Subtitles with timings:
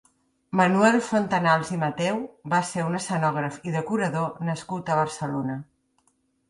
[0.59, 2.17] Manuel Fontanals i Mateu
[2.55, 5.63] va ser un escenògraf i decorador nascut a Barcelona.